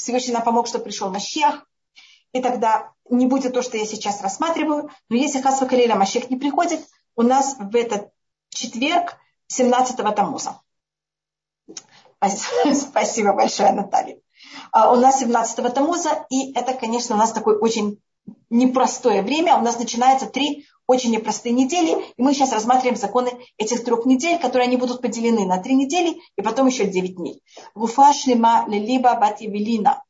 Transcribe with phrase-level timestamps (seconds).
[0.00, 1.66] Всевышний нам помог, что пришел Мащех,
[2.32, 6.36] и тогда не будет то, что я сейчас рассматриваю, но если Хасва Калиля Мащех не
[6.36, 6.80] приходит,
[7.16, 8.10] у нас в этот
[8.48, 9.18] четверг
[9.52, 10.60] 17-го Тамуза.
[12.72, 14.18] Спасибо большое, Наталья.
[14.72, 18.00] А, у нас 17-го Тамуза, и это, конечно, у нас такое очень
[18.48, 19.56] непростое время.
[19.56, 24.40] У нас начинается три очень непростые недели, и мы сейчас рассматриваем законы этих трех недель,
[24.40, 27.42] которые они будут поделены на три недели, и потом еще девять дней.
[27.76, 30.02] Гуфа шлема лилиба бат Евелина.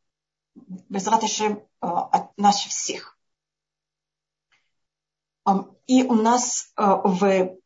[0.88, 3.18] Безраташем э, от нас всех.
[5.86, 7.56] И у нас э, в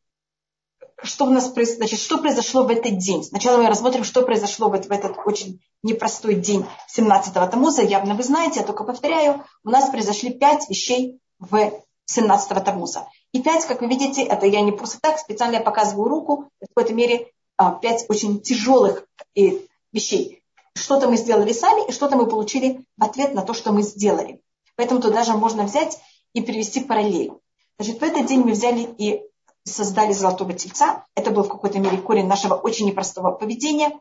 [1.03, 3.23] что у нас значит, что произошло в этот день.
[3.23, 6.65] Сначала мы рассмотрим, что произошло в этот очень непростой день
[6.97, 7.83] 17-го Тамуза.
[7.83, 13.09] Явно вы знаете, я только повторяю, у нас произошли пять вещей в 17-го Тамуза.
[13.33, 16.69] И пять, как вы видите, это я не просто так, специально я показываю руку, в
[16.69, 19.61] какой-то мере а, пять очень тяжелых э,
[19.93, 20.43] вещей.
[20.77, 24.41] Что-то мы сделали сами, и что-то мы получили в ответ на то, что мы сделали.
[24.77, 25.99] Поэтому тут даже можно взять
[26.33, 27.33] и привести параллель.
[27.79, 29.23] Значит, в этот день мы взяли и
[29.65, 31.07] создали золотого тельца.
[31.15, 33.99] Это был в какой-то мере корень нашего очень непростого поведения.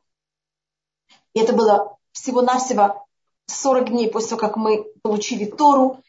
[1.34, 3.06] И это было всего-навсего
[3.48, 6.00] 40 дней после того, как мы получили Тору.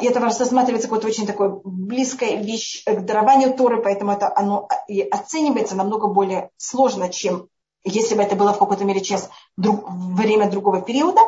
[0.00, 5.00] И это рассматривается как очень такой близкая вещь к дарованию Торы, поэтому это оно и
[5.00, 7.48] оценивается намного более сложно, чем
[7.84, 11.20] если бы это было в какой-то мере часть друг, время другого периода.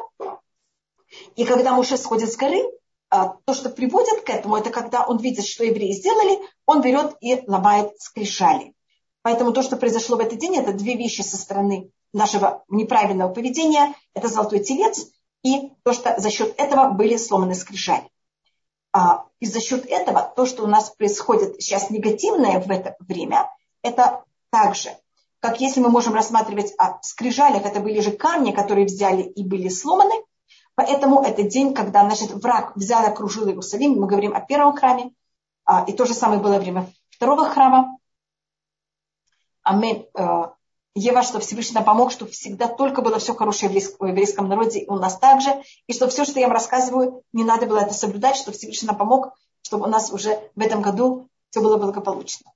[1.37, 2.61] И когда Муше сходит с горы,
[3.09, 7.17] а, то, что приводит к этому, это когда он видит, что евреи сделали, он берет
[7.21, 8.75] и ломает скрижали.
[9.23, 13.95] Поэтому то, что произошло в этот день, это две вещи со стороны нашего неправильного поведения.
[14.15, 15.07] Это золотой телец
[15.43, 18.09] и то, что за счет этого были сломаны скрижали.
[18.93, 23.49] А, и за счет этого то, что у нас происходит сейчас негативное в это время,
[23.83, 24.91] это также,
[25.41, 29.69] как если мы можем рассматривать о скрижалях, это были же камни, которые взяли и были
[29.69, 30.15] сломаны,
[30.81, 34.01] Поэтому это день, когда значит, враг взял и окружил Иерусалим.
[34.01, 35.13] Мы говорим о первом храме.
[35.67, 37.99] А, и то же самое было время второго храма.
[39.63, 40.07] Аминь.
[40.95, 44.89] Ева, что Всевышний нам помог, чтобы всегда только было все хорошее в еврейском народе, и
[44.89, 45.63] у нас также.
[45.87, 48.97] И что все, что я вам рассказываю, не надо было это соблюдать, что Всевышний нам
[48.97, 52.51] помог, чтобы у нас уже в этом году все было благополучно.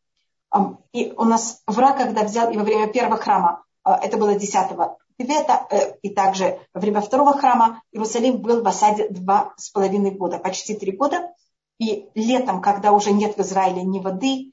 [0.93, 4.99] И у нас враг, когда взял и во время первого храма, э, это было 10
[5.17, 10.13] Пивета, э, и также во время второго храма Иерусалим был в осаде два с половиной
[10.13, 11.33] года, почти три года.
[11.79, 14.53] И летом, когда уже нет в Израиле ни воды,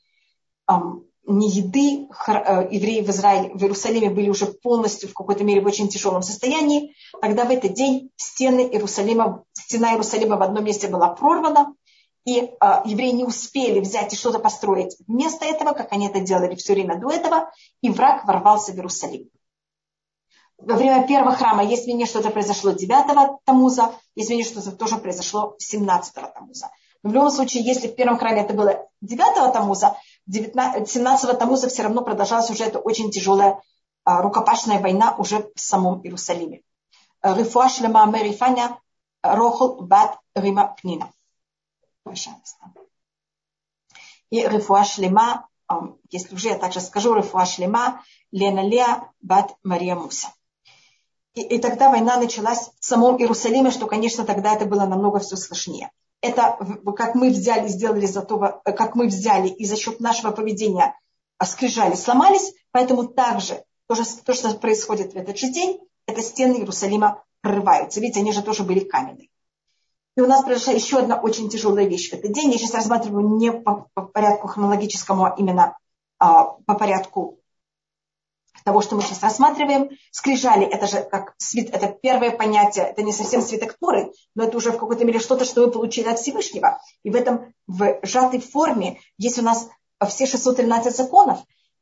[1.27, 5.65] ни еды, э, евреи в Израиле, в Иерусалиме были уже полностью в какой-то мере в
[5.65, 11.09] очень тяжелом состоянии, тогда в этот день стены Иерусалима, стена Иерусалима в одном месте была
[11.09, 11.73] прорвана,
[12.25, 12.49] и э,
[12.85, 16.99] евреи не успели взять и что-то построить вместо этого, как они это делали все время
[16.99, 17.51] до этого,
[17.81, 19.29] и враг ворвался в Иерусалим
[20.61, 24.71] во время первого храма есть мнение, что это произошло 9 Тамуза, есть мнение, что это
[24.71, 26.69] тоже произошло 17 Тамуза.
[27.03, 29.97] Но в любом случае, если в первом храме это было 9 Тамуза,
[30.29, 33.61] 17 Тамуза все равно продолжалась уже эта очень тяжелая
[34.03, 36.61] а, рукопашная война уже в самом Иерусалиме.
[37.21, 38.79] Рифуа шлема мерифаня
[39.21, 41.11] рохл бат рима пнина.
[44.29, 45.47] И рифуа шлема,
[46.09, 48.01] если уже я также скажу, рифуа шлема
[48.31, 50.29] Лена Леа бат Мария Муса.
[51.33, 55.37] И, и тогда война началась в самом Иерусалиме, что, конечно, тогда это было намного все
[55.37, 55.91] сложнее.
[56.21, 56.57] Это
[56.95, 60.95] как мы взяли, сделали за то, как мы взяли и за счет нашего поведения
[61.43, 63.95] скрижали, сломались, поэтому также то,
[64.25, 67.99] то, что происходит в этот же день, это стены Иерусалима прорываются.
[67.99, 69.29] Видите, они же тоже были каменные.
[70.15, 72.51] И у нас произошла еще одна очень тяжелая вещь в этот день.
[72.51, 75.77] Я сейчас рассматриваю не по, по порядку хронологическому, а именно
[76.19, 77.39] а, по порядку
[78.63, 79.89] того, что мы сейчас рассматриваем.
[80.11, 84.57] Скрижали, это же как свит, это первое понятие, это не совсем свиток Торы, но это
[84.57, 86.79] уже в какой-то мере что-то, что мы получили от Всевышнего.
[87.03, 89.67] И в этом, в сжатой форме, есть у нас
[90.07, 91.39] все 613 законов.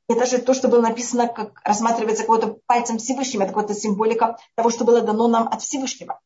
[0.07, 4.71] Это же то, что было написано, как рассматривается какой-то пальцем Всевышнего, это какая-то символика того,
[4.71, 6.19] что было дано нам от Всевышнего.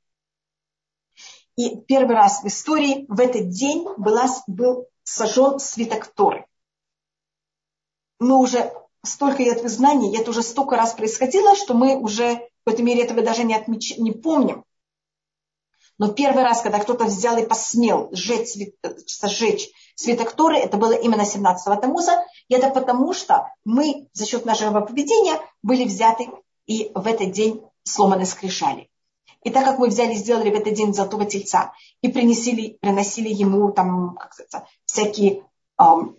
[1.56, 6.48] И первый раз в истории в этот день была, был сожжен свиток Торы.
[8.20, 8.74] Мы уже
[9.04, 13.04] столько в изгнании, и это уже столько раз происходило, что мы уже в какой-то мере
[13.04, 13.98] этого даже не, отмеч...
[13.98, 14.64] не помним.
[16.00, 18.58] Но первый раз, когда кто-то взял и посмел сжечь,
[19.06, 22.24] сожечь свиток Торы, это было именно 17-го Тамуза.
[22.48, 26.30] И это потому, что мы за счет нашего поведения были взяты
[26.66, 28.90] и в этот день сломаны скрижали.
[29.44, 33.30] И так как мы взяли и сделали в этот день золотого тельца и принесли, приносили
[33.30, 35.44] ему там, как сказать, всякие,
[35.78, 36.16] эм,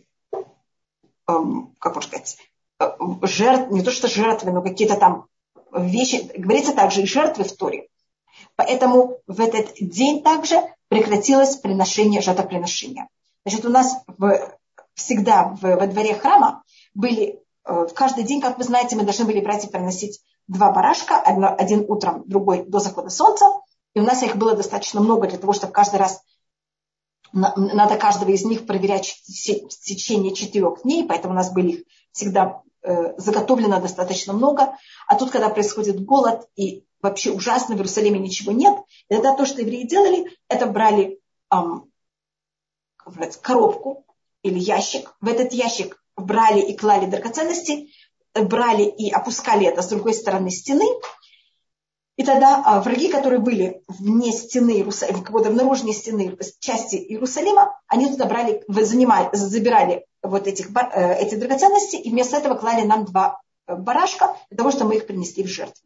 [1.27, 2.37] эм, как можно сказать,
[3.23, 5.27] жертв, не то что жертвы, но какие-то там
[5.73, 6.31] вещи.
[6.37, 7.89] Говорится также и жертвы в Торе.
[8.57, 13.09] Поэтому в этот день также прекратилось приношение жертвоприношения.
[13.45, 14.57] Значит, у нас в,
[14.95, 16.63] всегда в, во дворе храма
[16.95, 20.71] были э, в каждый день, как вы знаете, мы должны были брать и приносить два
[20.71, 23.47] барашка, один утром, другой до захода солнца.
[23.95, 26.23] И у нас их было достаточно много для того, чтобы каждый раз
[27.33, 32.63] надо каждого из них проверять в течение четырех дней, поэтому у нас были их всегда
[32.65, 32.74] э,
[33.17, 34.77] заготовлено достаточно много.
[35.07, 38.75] А тут, когда происходит голод и вообще ужасно, в Иерусалиме ничего нет,
[39.09, 41.21] тогда то, что евреи делали, это брали
[41.53, 41.91] эм,
[43.43, 44.07] коробку
[44.43, 45.15] или ящик.
[45.21, 47.91] В этот ящик брали и клали драгоценности,
[48.35, 50.87] брали и опускали это с другой стороны стены.
[52.17, 58.09] И тогда а, враги, которые были вне стены Иерусалима, в наружной стены части Иерусалима, они
[58.09, 63.41] туда брали, занимали, забирали вот этих, э, эти драгоценности, и вместо этого клали нам два
[63.67, 65.85] э, барашка, для того, чтобы мы их принесли в жертву.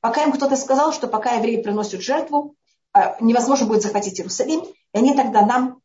[0.00, 2.54] Пока им кто-то сказал, что пока евреи приносят жертву,
[2.94, 5.80] э, невозможно будет захватить Иерусалим, и они тогда нам,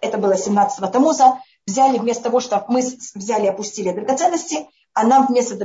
[0.00, 2.82] это было 17 Тамуза, взяли вместо того, что мы
[3.14, 5.56] взяли и опустили драгоценности, а нам вместо,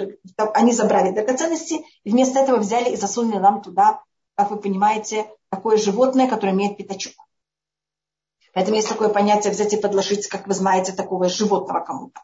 [0.53, 4.01] они забрали драгоценности, и вместо этого взяли и засунули нам туда,
[4.35, 7.13] как вы понимаете, такое животное, которое имеет пятачок.
[8.53, 12.21] Поэтому есть такое понятие взять и подложить, как вы знаете, такого животного кому-то.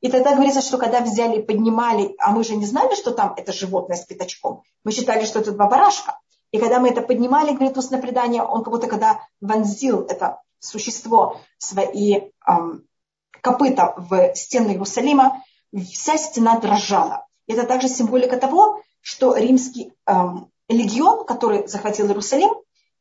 [0.00, 3.34] И тогда говорится, что когда взяли и поднимали, а мы же не знали, что там
[3.36, 4.62] это животное с пятачком.
[4.84, 6.18] Мы считали, что это два барашка.
[6.52, 11.40] И когда мы это поднимали, говорит устное предание, он как будто когда вонзил это существо
[11.58, 12.84] свои эм,
[13.40, 17.26] копыта в стены Иерусалима, вся стена дрожала.
[17.46, 22.50] Это также символика того, что римский эм, легион, который захватил Иерусалим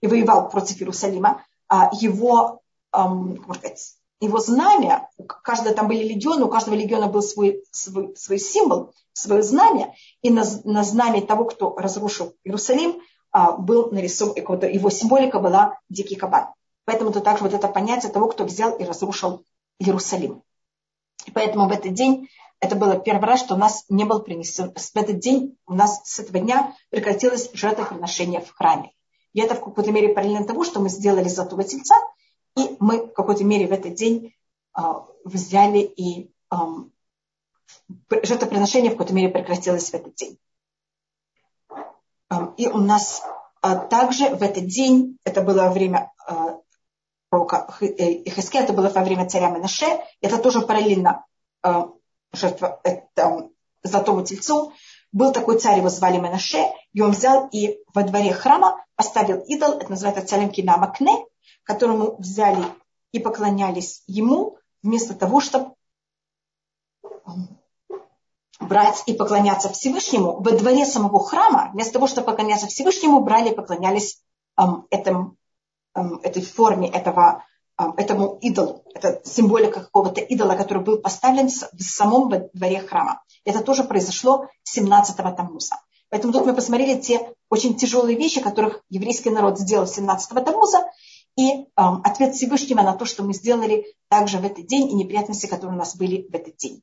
[0.01, 2.61] и воевал против Иерусалима, а его,
[2.93, 7.63] эм, можно сказать, его знамя, у каждого там были легионы, у каждого легиона был свой,
[7.71, 13.01] свой, свой символ, свое знамя, и на, на знамя того, кто разрушил Иерусалим,
[13.31, 16.47] а, был нарисован, его символика была дикий кабан.
[16.85, 19.45] Поэтому это также вот это понятие того, кто взял и разрушил
[19.79, 20.41] Иерусалим.
[21.25, 22.27] И поэтому в этот день
[22.59, 24.73] это было первый раз, что у нас не был принесен.
[24.75, 28.91] В этот день у нас с этого дня прекратилось жертвоприношение в храме.
[29.33, 31.95] И это в какой-то мере параллельно тому, что мы сделали золотого тельца,
[32.57, 34.33] и мы в какой-то мере в этот день
[34.77, 34.81] э,
[35.23, 36.55] взяли и э,
[38.23, 40.37] жертвоприношение в какой-то мере прекратилось в этот день.
[42.29, 43.21] Э, и у нас
[43.61, 46.33] э, также в этот день, это было время э,
[47.29, 49.85] пророка это было во время царя Менаше,
[50.19, 51.23] это тоже параллельно
[52.31, 53.49] жертва это,
[53.83, 54.73] золотому тельцу.
[55.11, 59.73] Был такой царь, его звали Менаше, и он взял и во дворе храма поставил идол,
[59.73, 61.25] это называется царем Кинамакне,
[61.63, 62.63] которому взяли
[63.11, 65.73] и поклонялись ему, вместо того, чтобы
[68.59, 73.55] брать и поклоняться Всевышнему, во дворе самого храма, вместо того, чтобы поклоняться Всевышнему, брали и
[73.55, 74.21] поклонялись
[74.57, 75.37] эм, этому,
[75.95, 77.45] эм, этой форме этого
[77.97, 78.83] этому идолу.
[78.93, 83.23] Это символика какого-то идола, который был поставлен в самом дворе храма.
[83.45, 85.75] Это тоже произошло 17-го Тамуза.
[86.09, 90.89] Поэтому тут мы посмотрели те очень тяжелые вещи, которых еврейский народ сделал 17-го Тамуза,
[91.37, 95.45] и э, ответ Всевышнего на то, что мы сделали также в этот день, и неприятности,
[95.45, 96.81] которые у нас были в этот день.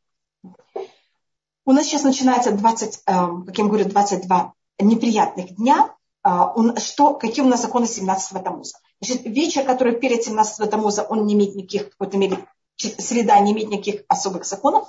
[1.65, 3.13] У нас сейчас начинается 20, э,
[3.47, 5.95] как я говорю, 22 неприятных дня.
[6.25, 6.47] Э,
[6.79, 8.79] что, какие у нас законы 17-го Тамуза?
[9.01, 13.53] Значит, вечер, который перед 17 Тамуза, он не имеет никаких, в какой-то мере, среда не
[13.53, 14.89] имеет никаких особых законов.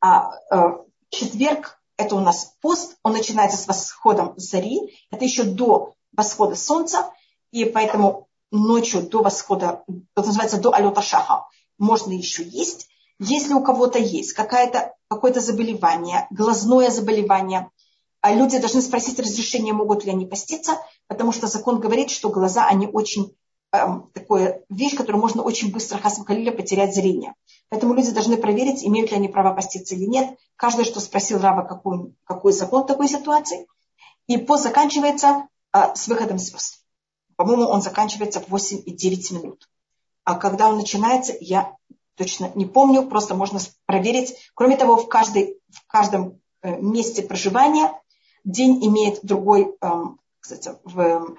[0.00, 0.78] А э,
[1.10, 7.10] четверг, это у нас пост, он начинается с восходом зари, это еще до восхода солнца,
[7.50, 9.84] и поэтому ночью до восхода,
[10.16, 11.46] это называется до алета шаха,
[11.78, 12.88] можно еще есть.
[13.18, 17.70] Если у кого-то есть какое-то какое заболевание, глазное заболевание,
[18.24, 20.78] а люди должны спросить разрешение, могут ли они поститься,
[21.08, 23.36] потому что закон говорит, что глаза, они очень
[23.70, 23.76] э,
[24.14, 27.34] такая вещь, которую можно очень быстро хасмахалиля потерять зрение.
[27.68, 30.38] Поэтому люди должны проверить, имеют ли они право поститься или нет.
[30.56, 33.66] Каждый, что спросил Рава, какой, какой закон в такой ситуации.
[34.26, 36.82] И пост заканчивается э, с выходом звезд.
[37.36, 39.68] По-моему, он заканчивается в 8 и 9 минут.
[40.24, 41.76] А когда он начинается, я
[42.14, 44.34] точно не помню, просто можно проверить.
[44.54, 47.92] Кроме того, в, каждой, в каждом э, месте проживания
[48.44, 51.36] день имеет другой, эм, кстати, в,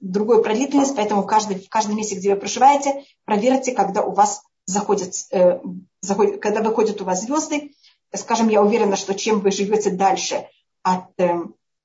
[0.00, 5.14] другой продлительность, поэтому каждый, в каждом месте, где вы проживаете, проверьте, когда у вас заходят,
[5.30, 5.60] э,
[6.00, 7.72] заходят, когда выходят у вас звезды.
[8.12, 10.46] Скажем, я уверена, что чем вы живете дальше
[10.82, 11.44] от э,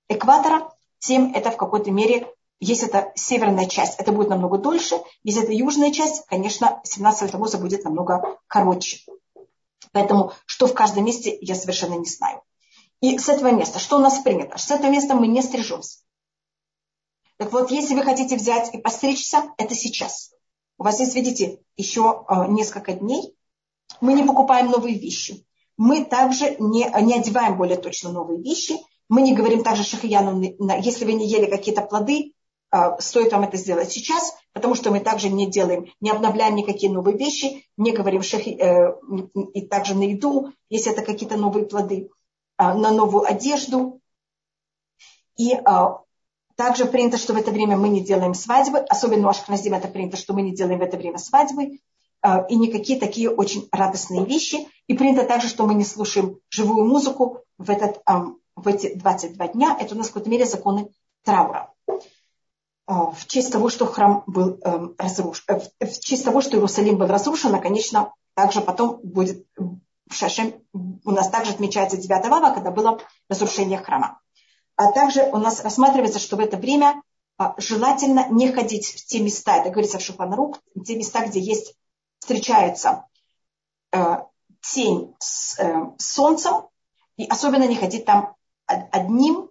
[0.10, 2.28] экватора, тем это в какой-то мере,
[2.60, 4.96] если это северная часть, это будет намного дольше.
[5.24, 9.00] Если это южная часть, конечно, 17 Тамуза будет намного короче.
[9.92, 12.42] Поэтому что в каждом месте, я совершенно не знаю.
[13.02, 14.58] И с этого места, что у нас принято?
[14.58, 16.00] С этого места мы не стрижемся.
[17.38, 20.32] Так вот, если вы хотите взять и постричься, это сейчас.
[20.78, 23.36] У вас есть, видите, еще э, несколько дней.
[24.02, 25.46] Мы не покупаем новые вещи.
[25.78, 28.76] Мы также не, не одеваем более точно новые вещи.
[29.10, 30.42] Мы не говорим также шахияну,
[30.80, 32.34] если вы не ели какие-то плоды,
[32.72, 36.92] э, стоит вам это сделать сейчас, потому что мы также не делаем, не обновляем никакие
[36.92, 38.96] новые вещи, не говорим шахи, э,
[39.54, 42.10] и также на еду, если это какие-то новые плоды,
[42.58, 44.00] на новую одежду.
[45.38, 45.60] И
[46.56, 50.18] также принято, что в это время мы не делаем свадьбы, особенно у Ашкназим это принято,
[50.18, 51.80] что мы не делаем в это время свадьбы,
[52.22, 54.68] э, и никакие такие очень радостные вещи.
[54.88, 58.02] И принято также, что мы не слушаем живую музыку в, этот,
[58.56, 59.78] в эти 22 дня.
[59.80, 60.90] Это у нас в какой-то мере законы
[61.24, 61.74] траура.
[62.88, 64.60] В честь того, что храм был
[64.98, 65.44] разрушен,
[65.80, 69.46] э, в честь того, что Иерусалим был разрушен, а, конечно, также потом будет
[70.12, 74.20] Шашем, у нас также отмечается 9 ава, когда было разрушение храма.
[74.76, 77.02] А также у нас рассматривается, что в это время
[77.38, 81.76] а, желательно не ходить в те места, это говорится в Шуханарук, те места, где есть,
[82.20, 83.06] встречается
[83.92, 84.18] э,
[84.62, 86.68] тень с э, солнцем,
[87.18, 88.36] и особенно не ходить там
[88.66, 89.50] одним.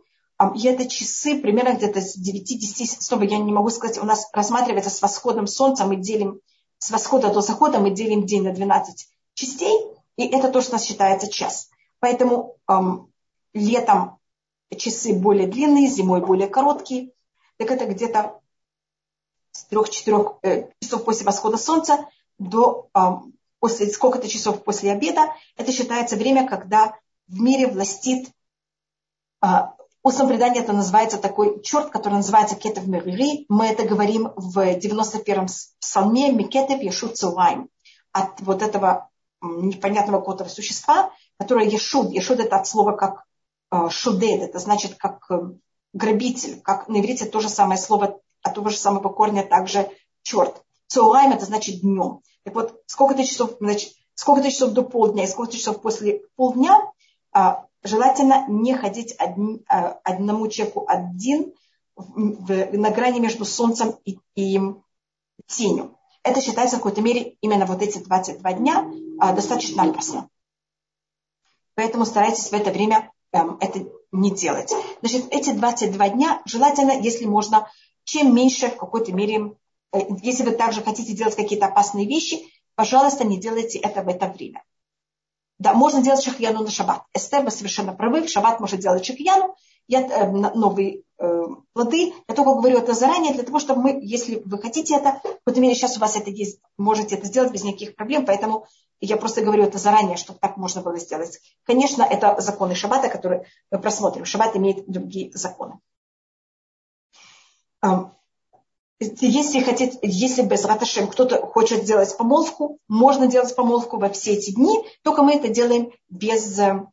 [0.56, 4.90] И это часы примерно где-то с 9-10, чтобы я не могу сказать, у нас рассматривается
[4.90, 6.40] с восходом солнца, мы делим
[6.78, 9.78] с восхода до захода, мы делим день на 12 частей,
[10.16, 11.71] и это то, что считается час.
[12.00, 13.12] Поэтому эм,
[13.52, 14.18] летом
[14.76, 17.12] часы более длинные, зимой более короткие.
[17.56, 18.40] Так это где-то
[19.52, 22.06] с трех-четырех э, часов после восхода солнца
[22.38, 23.00] до э,
[23.61, 25.33] после сколько-то часов после обеда.
[25.56, 26.94] Это считается время, когда
[27.28, 28.28] в мире властит,
[29.42, 29.47] э,
[30.02, 33.47] устном предании это называется такой черт, который называется кетев мерири.
[33.49, 35.47] Мы это говорим в 91-м
[35.80, 37.68] псалме Микетев Яшут Цулайм.
[38.12, 39.09] От вот этого
[39.44, 42.10] непонятного какого-то существа, которое Ешуд.
[42.10, 43.24] Ешуд это от слова как
[43.74, 45.50] Э, шудед, это значит как э,
[45.92, 49.90] грабитель, как на иврите то же самое слово, от того же самого корня также
[50.22, 50.62] черт.
[50.86, 52.20] Цоулайм это значит днем.
[52.44, 56.78] Так вот, сколько-то часов, значит, сколько-то часов до полдня и сколько-то часов после полдня
[57.32, 61.52] а, желательно не ходить одни, а, одному человеку один
[61.96, 64.60] в, в, на грани между солнцем и, и
[65.46, 65.96] тенью.
[66.22, 70.28] Это считается в какой-то мере именно вот эти 22 дня достаточно опасно.
[71.75, 74.73] Поэтому старайтесь в это время Эм, это не делать.
[75.00, 77.68] Значит, эти 22 дня желательно, если можно,
[78.04, 79.56] чем меньше в какой-то мере,
[79.92, 82.44] э, если вы также хотите делать какие-то опасные вещи,
[82.76, 84.62] пожалуйста, не делайте это в это время.
[85.59, 87.02] Да, можно делать шахьяну на шаббат.
[87.12, 89.56] Эстер, вы совершенно правы, в шаббат можно делать шахьяну,
[89.88, 92.12] я, э, новые э, плоды.
[92.28, 95.61] Я только говорю это заранее, для того, чтобы мы, если вы хотите это, в какой-то
[95.61, 98.66] мере сейчас у вас это есть, можете это сделать без никаких проблем, поэтому
[99.00, 101.40] я просто говорю это заранее, чтобы так можно было сделать.
[101.64, 104.25] Конечно, это законы Шаббата, которые мы просмотрим.
[104.25, 105.78] Шаббат имеет другие законы.
[109.00, 114.52] Если, хотите, если без раташем кто-то хочет сделать помолвку, можно делать помолвку во все эти
[114.52, 116.87] дни, только мы это делаем без э,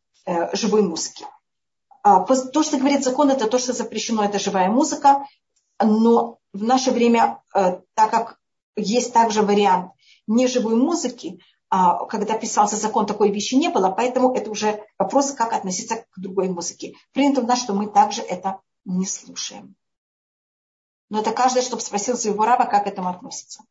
[0.52, 1.24] живой музыки.
[2.02, 5.24] А, то, что говорит закон, это то, что запрещено, это живая музыка,
[5.80, 8.38] но в наше время, э, так как
[8.76, 9.92] есть также вариант
[10.26, 11.40] неживой музыки,
[11.70, 16.18] а, когда писался закон, такой вещи не было, поэтому это уже вопрос, как относиться к
[16.18, 16.94] другой музыке.
[17.12, 19.74] Принято у нас, что мы также это не слушаем.
[21.08, 23.62] Но это каждый, чтобы спросил своего раба, как к этому относится.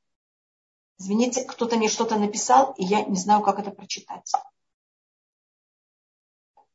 [0.97, 4.31] Извините, кто-то мне что-то написал, и я не знаю, как это прочитать.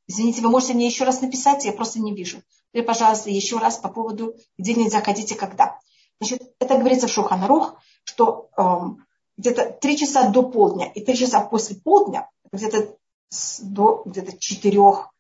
[0.08, 2.42] Извините, вы можете мне еще раз написать, я просто не вижу.
[2.72, 5.78] Или, пожалуйста, еще раз по поводу, где нельзя ходить и когда.
[6.20, 9.04] Значит, это говорится в Шуханарух, что эм,
[9.36, 12.96] где-то три часа до полдня и три часа после полдня, где-то
[13.62, 15.10] до где-то четырех,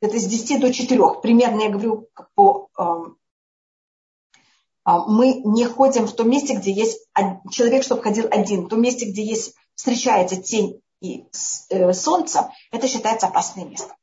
[0.00, 2.82] где-то с 10 до 4, примерно я говорю по э,
[4.86, 7.08] мы не ходим в том месте, где есть
[7.50, 8.66] человек, чтобы ходил один.
[8.66, 11.24] В том месте, где есть, встречается тень и
[11.70, 13.94] э, солнце, это считается опасное место.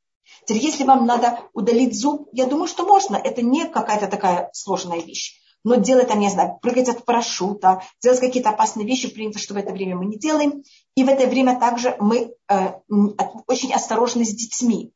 [0.45, 3.15] Теперь, если вам надо удалить зуб, я думаю, что можно.
[3.15, 8.19] Это не какая-то такая сложная вещь но делать там, не знаю, прыгать от парашюта, делать
[8.19, 10.63] какие-то опасные вещи, принято, что в это время мы не делаем.
[10.95, 12.73] И в это время также мы э,
[13.47, 14.91] очень осторожны с детьми.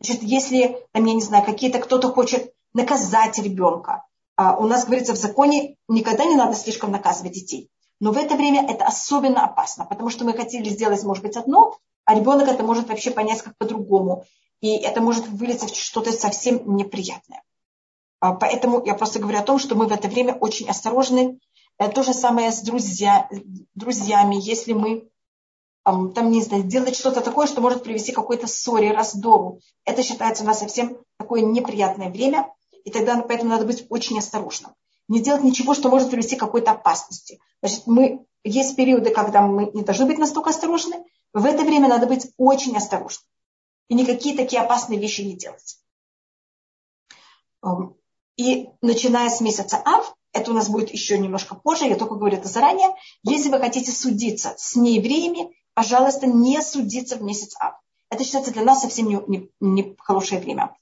[0.00, 4.04] Значит, если, там, я не знаю, какие-то кто-то хочет наказать ребенка,
[4.36, 7.68] а у нас говорится в законе, никогда не надо слишком наказывать детей.
[8.00, 11.76] Но в это время это особенно опасно, потому что мы хотели сделать, может быть, одно,
[12.04, 14.24] а ребенок это может вообще понять как по-другому.
[14.62, 17.42] И это может вылиться в что-то совсем неприятное.
[18.20, 21.40] А, поэтому я просто говорю о том, что мы в это время очень осторожны.
[21.78, 23.28] Э, то же самое с друзья,
[23.74, 24.36] друзьями.
[24.40, 25.08] Если мы
[25.84, 30.44] там, не знаю, делать что-то такое, что может привести к какой-то ссоре, раздору, это считается
[30.44, 32.48] у нас совсем такое неприятное время.
[32.84, 34.72] И тогда поэтому надо быть очень осторожным.
[35.08, 37.40] не делать ничего, что может привести к какой-то опасности.
[37.60, 41.04] Значит, мы, есть периоды, когда мы не должны быть настолько осторожны.
[41.32, 43.26] В это время надо быть очень осторожным.
[43.92, 45.76] И никакие такие опасные вещи не делать.
[47.62, 47.94] Эм,
[48.38, 52.38] и начиная с месяца Ав, это у нас будет еще немножко позже, я только говорю
[52.38, 52.88] это заранее,
[53.22, 57.74] если вы хотите судиться с неевреями, пожалуйста, не судиться в месяц Ав.
[58.08, 60.74] Это считается для нас совсем не, не, не хорошее время.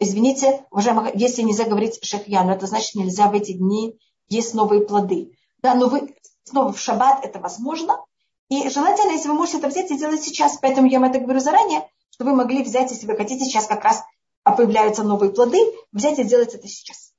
[0.00, 3.98] Извините, уважаемые, если нельзя говорить шахья, но это значит нельзя в эти дни
[4.30, 5.36] есть новые плоды.
[5.58, 8.02] Да, но вы снова в шаббат это возможно.
[8.48, 10.56] И желательно, если вы можете это взять и сделать сейчас.
[10.62, 11.86] Поэтому я вам это говорю заранее,
[12.16, 14.02] что вы могли взять, если вы хотите, сейчас как раз
[14.42, 15.58] появляются новые плоды,
[15.92, 17.12] взять и сделать это сейчас.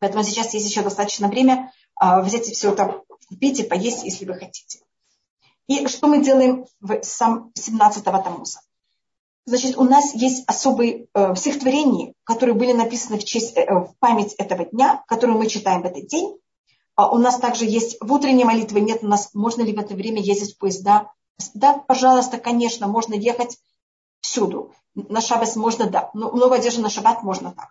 [0.00, 4.24] Поэтому сейчас есть еще достаточно время а, взять и все это купить и поесть, если
[4.24, 4.80] вы хотите.
[5.68, 8.60] И что мы делаем в сам 17-го Тамуза?
[9.44, 14.34] Значит, у нас есть особые э, стихотворения, которые были написаны в, честь, э, в память
[14.34, 16.36] этого дня, которые мы читаем в этот день.
[16.96, 19.94] А у нас также есть в утренней молитве, нет у нас, можно ли в это
[19.94, 21.12] время ездить в поезда?
[21.54, 23.58] Да, пожалуйста, конечно, можно ехать
[24.20, 24.74] всюду.
[24.94, 26.10] На шаббат можно, да.
[26.14, 27.70] Но новая одежда на шаббат можно так.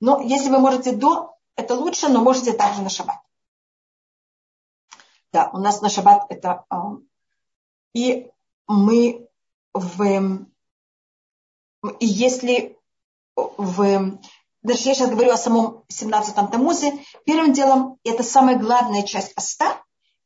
[0.00, 3.20] Но если вы можете до, это лучше, но можете также на шаббат.
[5.32, 6.64] Да, у нас на шаббат это...
[6.68, 6.96] А,
[7.94, 8.30] и
[8.66, 9.28] мы
[9.72, 10.46] в...
[11.98, 12.78] И если
[13.36, 14.18] в...
[14.62, 16.98] Даже я сейчас говорю о самом 17-м Тамузе.
[17.24, 19.82] Первым делом, это самая главная часть поста,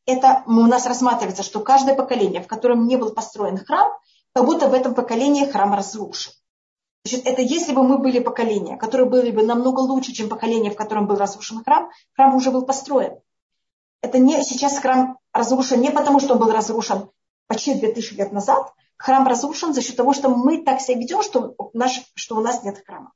[0.06, 3.92] это у нас рассматривается, что каждое поколение, в котором не был построен храм,
[4.34, 6.32] как будто в этом поколении храм разрушен.
[7.04, 10.76] Значит, это если бы мы были поколение, которое были бы намного лучше, чем поколение, в
[10.76, 13.18] котором был разрушен храм, храм уже был построен.
[14.00, 17.10] Это не сейчас храм разрушен не потому, что он был разрушен
[17.46, 21.54] почти 2000 лет назад, храм разрушен за счет того, что мы так себя ведем, что,
[21.74, 23.12] наш, что у нас нет храма.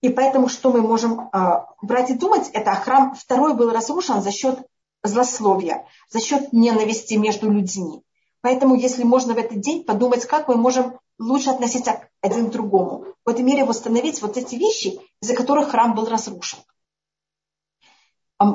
[0.00, 4.32] И поэтому что мы можем э, брать и думать, это храм второй был разрушен за
[4.32, 4.66] счет
[5.02, 8.02] злословия, за счет ненависти между людьми.
[8.42, 13.04] Поэтому, если можно в этот день подумать, как мы можем лучше относиться один к другому.
[13.24, 16.58] В этой мере восстановить вот эти вещи, из-за которых храм был разрушен.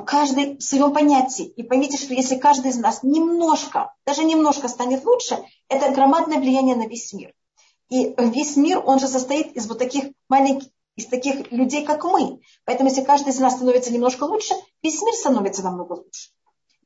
[0.07, 1.45] Каждый в своем понятии.
[1.45, 5.37] И поймите, что если каждый из нас немножко, даже немножко станет лучше,
[5.69, 7.33] это громадное влияние на весь мир.
[7.89, 12.39] И весь мир, он же состоит из вот таких маленьких, из таких людей, как мы.
[12.63, 16.31] Поэтому, если каждый из нас становится немножко лучше, весь мир становится намного лучше.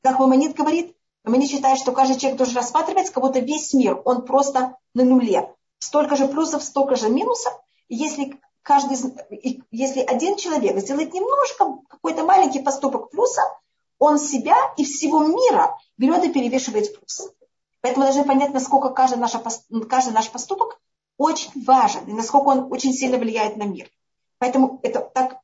[0.02, 4.26] Как Мамонит говорит, Мамонит считает, что каждый человек должен рассматривать, как будто весь мир, он
[4.26, 5.54] просто на нуле.
[5.80, 7.54] Столько же плюсов, столько же минусов.
[7.88, 8.98] Если, каждый,
[9.72, 13.42] если один человек сделает немножко, какой-то маленький поступок плюса,
[13.98, 17.30] он себя и всего мира берет и перевешивает плюс.
[17.82, 19.34] Поэтому должны понять, насколько каждый наш,
[19.90, 20.80] каждый наш поступок
[21.18, 23.90] очень важен, и насколько он очень сильно влияет на мир.
[24.38, 25.40] Поэтому это так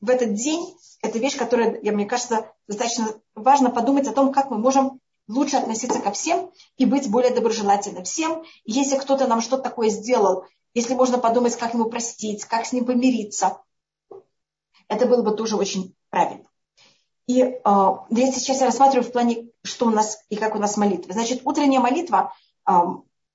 [0.00, 4.58] в этот день, это вещь, которая, мне кажется, достаточно важно подумать о том, как мы
[4.58, 8.44] можем лучше относиться ко всем и быть более доброжелательным всем.
[8.64, 10.44] Если кто-то нам что-то такое сделал,
[10.74, 13.58] если можно подумать, как ему простить, как с ним помириться,
[14.88, 16.44] это было бы тоже очень правильно.
[17.26, 20.76] И э, я сейчас я рассматриваю в плане, что у нас и как у нас
[20.76, 21.14] молитва.
[21.14, 22.34] Значит, утренняя молитва,
[22.68, 22.72] э,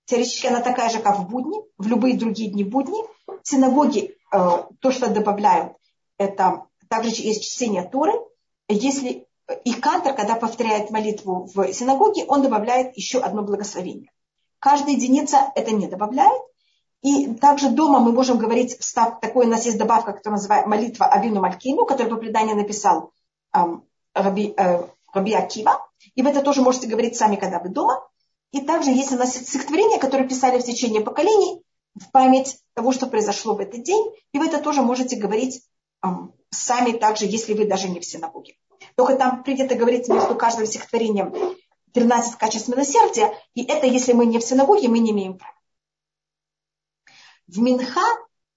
[0.06, 3.02] теоретически она такая же, как в будни, в любые другие дни будни.
[3.28, 3.54] В
[4.32, 5.74] э, то, что добавляют,
[6.20, 8.14] это также есть чтение Торы.
[8.68, 9.26] Если
[9.64, 14.12] и Кантор, когда повторяет молитву в синагоге, он добавляет еще одно благословение.
[14.60, 16.42] Каждая единица это не добавляет.
[17.02, 21.06] И также дома мы можем говорить, встав, такой у нас есть добавка, которая называется молитва
[21.08, 23.14] Авину Малькину, которую по преданию написал
[23.56, 25.88] эм, Раби, э, Раби Акива.
[26.16, 28.06] И вы это тоже можете говорить сами, когда вы дома.
[28.52, 31.64] И также есть у нас стихотворения, которые писали в течение поколений
[31.96, 34.12] в память того, что произошло в этот день.
[34.34, 35.62] И вы это тоже можете говорить
[36.52, 38.56] сами также, если вы даже не в синагоге.
[38.96, 41.34] Только там принято говорить между каждым стихотворением
[41.94, 45.56] 13 качеств милосердия, и это, если мы не в синагоге, мы не имеем права.
[47.48, 48.02] В Минха,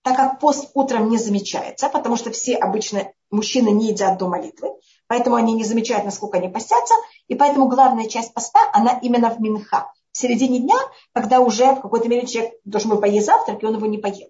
[0.02, 4.68] так как пост утром не замечается, потому что все обычно мужчины не едят до молитвы,
[5.06, 6.94] поэтому они не замечают, насколько они постятся,
[7.28, 9.92] и поэтому главная часть поста, она именно в Минха.
[10.12, 10.76] В середине дня,
[11.14, 14.28] когда уже в какой-то мере человек должен был поесть завтрак, и он его не поел.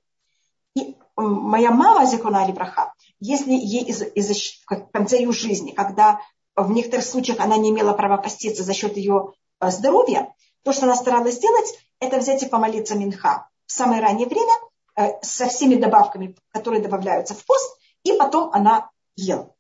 [0.76, 6.20] И моя мама, Зикуна Алибраха, если ей из, из, в конце ее жизни, когда
[6.56, 10.86] в некоторых случаях она не имела права поститься за счет ее э, здоровья, то, что
[10.86, 14.52] она старалась сделать, это взять и помолиться Минха в самое раннее время
[14.96, 19.54] э, со всеми добавками, которые добавляются в пост, и потом она ела.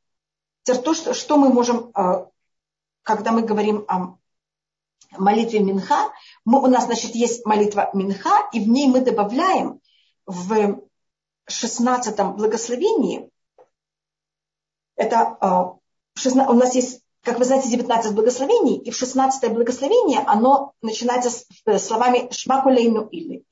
[0.64, 2.26] То, что, что мы можем, э,
[3.02, 4.16] когда мы говорим о
[5.12, 6.10] молитве Минха,
[6.44, 9.80] мы, у нас, значит, есть молитва Минха, и в ней мы добавляем
[10.26, 10.82] в
[11.46, 13.30] 16 благословении
[14.96, 15.82] Это э,
[16.48, 21.46] у нас есть, как вы знаете, 19 благословений, и в 16 благословение оно начинается с
[21.66, 23.44] э, словами «шмакулейну» или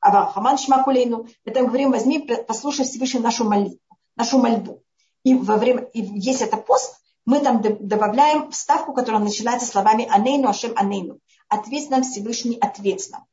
[0.00, 1.26] «авархаман шмакулейну».
[1.44, 3.78] Мы там говорим «возьми, послушай Всевышний нашу молитву,
[4.16, 4.82] нашу мольбу».
[5.22, 10.48] И во время, и есть это пост, мы там добавляем вставку, которая начинается словами «анейну
[10.48, 11.18] ашем анейну».
[11.48, 13.24] Ответь нам Всевышний, ответь нам.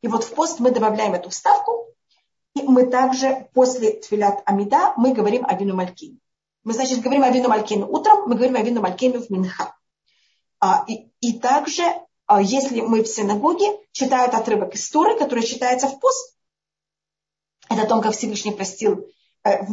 [0.00, 1.86] И вот в пост мы добавляем эту вставку,
[2.54, 6.18] и мы также после Тфилят Амида мы говорим о вину Малькину.
[6.64, 9.74] Мы, значит, говорим о вину Малькину утром, мы говорим о вину Малькину в Минха.
[10.60, 11.82] А, и, и также,
[12.26, 16.36] а, если мы в синагоге читают отрывок из Торы, который читается в пост,
[17.68, 19.08] это о том, как Всевышний простил
[19.44, 19.64] э,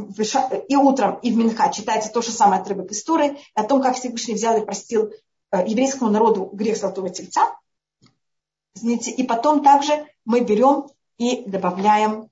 [0.67, 3.97] и утром, и в Минха читается то же самое отрывок из Торы, о том, как
[3.97, 5.11] Всевышний взял и простил
[5.51, 7.55] э, еврейскому народу грех Золотого Тельца.
[8.73, 10.87] Извините, и потом также мы берем
[11.17, 12.28] и добавляем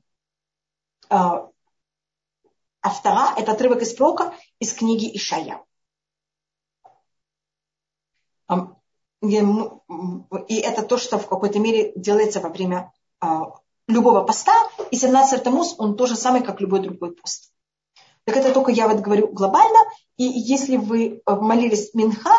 [2.81, 5.63] автора, это отрывок из пророка из книги Ишая.
[9.21, 13.51] И это то, что в какой-то мере делается во время а,
[13.87, 14.53] любого поста.
[14.91, 17.51] И 17 Тамуз, он тоже самый, как любой другой пост.
[18.25, 19.79] Так это только я вот говорю глобально.
[20.17, 22.31] И если вы э, молились Минха,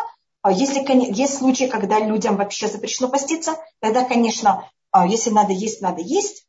[0.49, 4.71] если есть случаи, когда людям вообще запрещено поститься, тогда, конечно,
[5.07, 6.47] если надо есть, надо есть,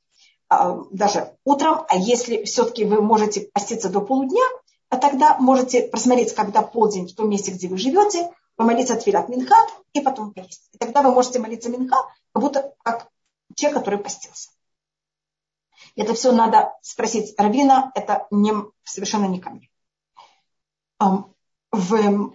[0.49, 1.85] даже утром.
[1.89, 4.43] А если все-таки вы можете поститься до полудня,
[4.89, 9.55] а тогда можете просмотреть, когда полдень в том месте, где вы живете, помолиться от Минха
[9.93, 10.69] и потом поесть.
[10.73, 11.97] И тогда вы можете молиться Минха,
[12.33, 13.07] как будто как
[13.55, 14.49] человек, который постился.
[15.95, 19.69] Это все надо спросить Равина, это не, совершенно не ко мне.
[21.71, 22.33] В,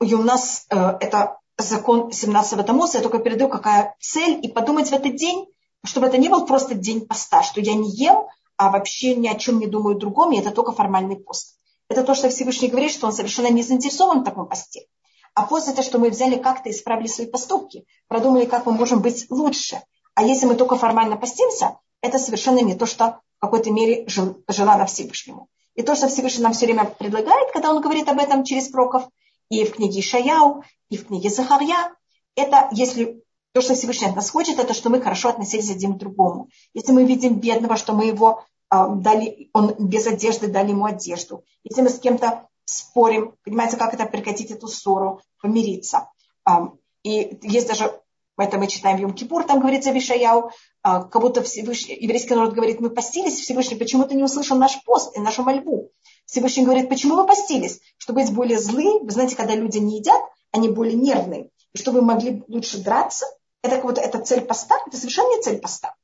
[0.00, 4.88] и у нас э, это закон 17-го Тамуса, я только передаю, какая цель, и подумать
[4.88, 5.46] в этот день,
[5.84, 9.34] чтобы это не был просто день поста, что я не ем, а вообще ни о
[9.34, 11.56] чем не думаю другом, и это только формальный пост.
[11.88, 14.86] Это то, что Всевышний говорит, что он совершенно не заинтересован в таком посте.
[15.34, 19.26] А пост это, что мы взяли как-то исправили свои поступки, продумали, как мы можем быть
[19.30, 19.82] лучше.
[20.14, 24.86] А если мы только формально постимся, это совершенно не то, что в какой-то мере желано
[24.86, 25.48] Всевышнему.
[25.74, 29.08] И то, что Всевышний нам все время предлагает, когда он говорит об этом через проков,
[29.50, 31.92] и в книге Шаяу, и в книге Захарья,
[32.36, 33.23] это если
[33.54, 36.48] то, что Всевышний от нас хочет, это что мы хорошо относились один к другому.
[36.74, 41.44] Если мы видим бедного, что мы его а, дали, он без одежды дали ему одежду.
[41.62, 46.10] Если мы с кем-то спорим, понимаете, как это прекратить эту ссору, помириться.
[46.44, 46.72] А,
[47.04, 47.92] и есть даже,
[48.36, 50.50] это мы читаем в Йом-Кипур, там говорится Вишаяу,
[50.82, 54.82] а, как будто Всевышний, еврейский народ говорит, мы постились, Всевышний, почему ты не услышал наш
[54.82, 55.92] пост и нашу мольбу?
[56.26, 57.78] Всевышний говорит, почему вы постились?
[57.98, 61.50] Чтобы быть более злы, вы знаете, когда люди не едят, они более нервные.
[61.72, 63.26] И чтобы вы могли лучше драться,
[63.64, 65.94] это как будто это цель поста, это совершенно не цель поста.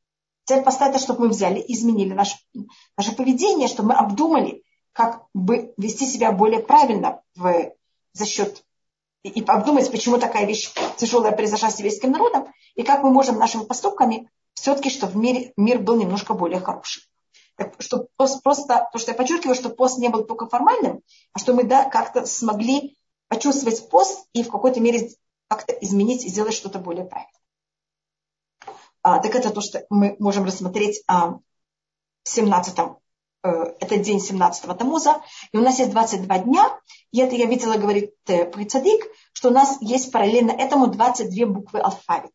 [0.46, 2.36] Цель поста это, чтобы мы взяли, изменили наше,
[2.96, 7.72] наше поведение, чтобы мы обдумали, как бы вести себя более правильно в,
[8.14, 8.64] за счет
[9.22, 13.38] и, и обдумать, почему такая вещь тяжелая произошла с еврейским народом, и как мы можем
[13.38, 17.02] нашими поступками все-таки, чтобы в мире, мир был немножко более хорошим.
[17.56, 21.02] Так, что пост, просто, то, что я подчеркиваю, что пост не был только формальным,
[21.34, 22.96] а что мы да, как-то смогли
[23.28, 25.10] почувствовать пост и в какой-то мере
[25.46, 27.39] как-то изменить и сделать что-то более правильное.
[29.02, 31.38] А, так это то, что мы можем рассмотреть а,
[32.22, 32.78] в 17
[33.42, 33.48] э,
[33.80, 36.78] это день 17-го Тамуза, и у нас есть 22 дня,
[37.10, 41.80] и это я видела, говорит э, Прицадик, что у нас есть параллельно этому 22 буквы
[41.80, 42.32] алфавита.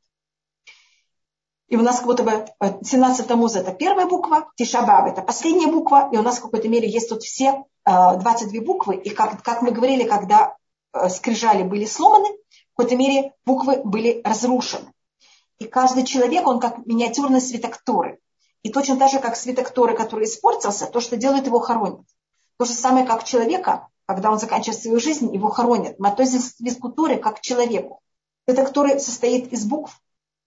[1.67, 2.45] И у нас как будто бы
[2.83, 6.89] 17 Тамуза это первая буква, Тишабаб это последняя буква, и у нас в какой-то мере
[6.89, 10.55] есть тут все 22 э, буквы, и как, как мы говорили, когда
[11.09, 14.94] скрижали были сломаны, в какой-то мере буквы были разрушены.
[15.59, 18.19] И каждый человек, он как миниатюрный свиток Торы.
[18.63, 22.05] И точно так же, как свиток Торы, который испортился, то, что делает его, хоронит.
[22.57, 25.99] То же самое, как человека, когда он заканчивает свою жизнь, его хоронят.
[25.99, 28.01] Мы относимся к Торы как человеку.
[28.47, 29.99] Свиток Торы состоит из букв,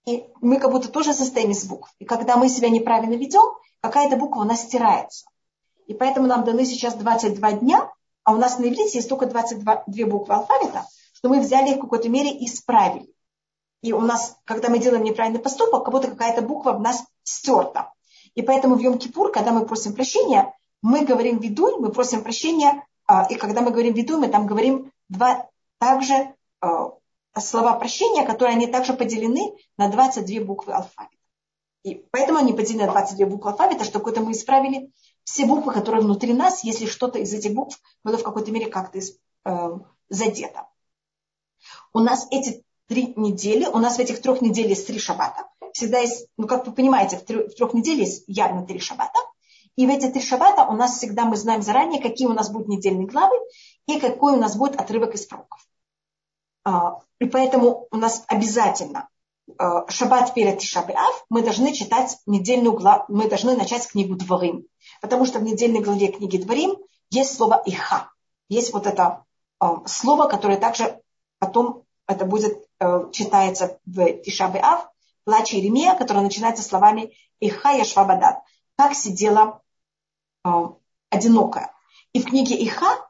[0.05, 1.93] и мы как будто тоже состоим из букв.
[1.99, 3.43] И когда мы себя неправильно ведем,
[3.81, 5.25] какая-то буква у нас стирается.
[5.87, 7.91] И поэтому нам даны сейчас 22 дня,
[8.23, 11.81] а у нас на иврите есть только 22 буквы алфавита, что мы взяли их в
[11.81, 13.13] какой-то мере и исправили.
[13.81, 17.93] И у нас, когда мы делаем неправильный поступок, как будто какая-то буква в нас стерта.
[18.35, 23.25] И поэтому в Йом-Кипур, когда мы просим прощения, мы говорим видуй, мы просим прощения, а,
[23.29, 26.91] и когда мы говорим видуй, мы там говорим два также а,
[27.37, 31.15] слова прощения, которые они также поделены на 22 буквы алфавита.
[31.83, 34.91] И поэтому они поделены на 22 буквы алфавита, что какой-то мы исправили
[35.23, 38.99] все буквы, которые внутри нас, если что-то из этих букв было в какой-то мере как-то
[38.99, 40.67] э, задето.
[41.93, 43.65] У нас эти три недели.
[43.65, 45.45] У нас в этих трех неделях есть три шаббата.
[45.73, 49.19] Всегда есть, ну как вы понимаете, в трех, в трех неделях есть явно три шаббата.
[49.75, 52.67] И в эти три шаббата у нас всегда мы знаем заранее, какие у нас будут
[52.67, 53.35] недельные главы
[53.85, 55.65] и какой у нас будет отрывок из пророков.
[56.65, 59.07] А, и поэтому у нас обязательно
[59.57, 64.65] а, шаббат перед Тишабиав мы должны читать недельную главу, мы должны начать книгу Дворим.
[64.99, 66.75] Потому что в недельной главе книги Дворим
[67.11, 68.11] есть слово Иха.
[68.49, 69.23] Есть вот это
[69.59, 70.99] а, слово, которое также
[71.37, 74.89] потом это будет э, читается в Тишабиав,
[75.25, 78.39] плач Иеремия, которое начинается словами Иха Яшвабадат.
[78.75, 79.61] Как сидела
[81.11, 81.71] одинокая.
[82.13, 83.07] И в книге Иха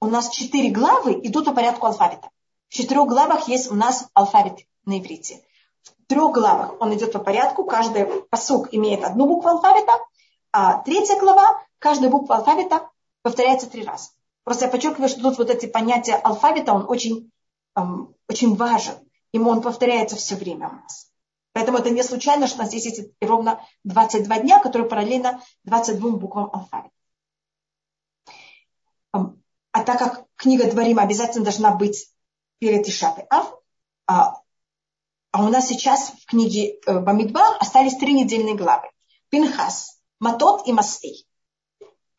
[0.00, 2.28] у нас четыре главы идут по порядку алфавита.
[2.68, 5.42] В четырех главах есть у нас алфавит на иврите.
[5.82, 9.92] В трех главах он идет по порядку, каждый посук имеет одну букву алфавита,
[10.52, 12.90] а третья глава, каждая буква алфавита
[13.22, 14.10] повторяется три раза.
[14.44, 17.31] Просто я подчеркиваю, что тут вот эти понятия алфавита, он очень,
[18.28, 18.94] очень важен.
[19.32, 21.10] Ему он повторяется все время у нас.
[21.52, 26.10] Поэтому это не случайно, что у нас здесь есть ровно 22 дня, которые параллельно 22
[26.12, 26.92] буквам алфавита.
[29.72, 32.12] А так как книга Дворим обязательно должна быть
[32.58, 33.54] перед Ишатой Ав.
[34.06, 34.34] А,
[35.30, 38.90] а у нас сейчас в книге э, Бамидбар остались три недельные главы.
[39.30, 41.26] Пинхас, Матот и Масей.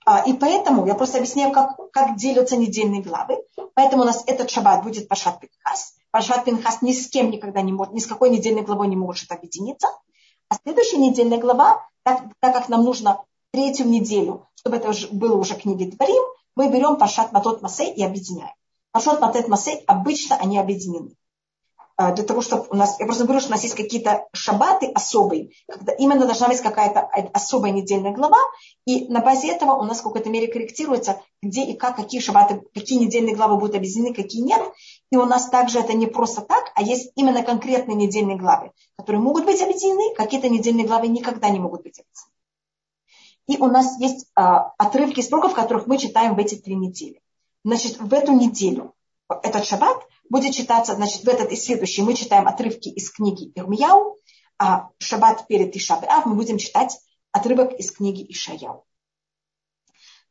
[0.05, 3.37] А, и поэтому я просто объясняю, как, как делятся недельные главы.
[3.73, 5.95] Поэтому у нас этот шаббат будет Пашат Пинхас.
[6.11, 9.31] Пашат Пинхас ни с кем никогда не может, ни с какой недельной главой не может
[9.31, 9.87] объединиться.
[10.49, 15.55] А следующая недельная глава, так, так как нам нужно третью неделю, чтобы это было уже
[15.55, 16.23] книги Дворим,
[16.55, 18.53] мы берем Пашат Матот Масей и объединяем.
[18.91, 21.15] Пашот Матет Масей обычно они объединены.
[21.95, 24.87] А, для того, чтобы у нас, я просто говорю, что у нас есть какие-то шабаты
[24.87, 27.01] особые, когда именно должна быть какая-то
[27.33, 28.39] особая недельная глава,
[28.85, 32.63] и на базе этого у нас в какой-то мере корректируется, где и как, какие шабаты,
[32.73, 34.61] какие недельные главы будут объединены, какие нет.
[35.11, 39.21] И у нас также это не просто так, а есть именно конкретные недельные главы, которые
[39.21, 42.33] могут быть объединены, какие-то недельные главы никогда не могут быть объединены.
[43.47, 47.21] И у нас есть а, отрывки сроков, которых мы читаем в эти три недели.
[47.63, 48.93] Значит, в эту неделю,
[49.43, 49.97] этот шаббат,
[50.29, 54.17] будет читаться, значит, в этот и следующий мы читаем отрывки из книги Ирмияу,
[54.57, 56.97] а шаббат перед Ишабеав мы будем читать
[57.31, 58.85] отрывок из книги Ишаяу.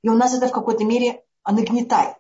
[0.03, 2.17] И у нас это в какой-то мере нагнетает.